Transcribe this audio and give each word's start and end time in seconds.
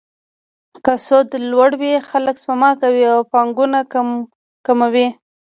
که 0.83 0.93
سود 1.05 1.29
لوړ 1.51 1.71
وي، 1.81 1.93
خلک 2.09 2.35
سپما 2.43 2.71
کوي 2.81 3.03
او 3.13 3.19
پانګونه 3.31 3.79
کمه 4.65 4.87
وي. 4.93 5.07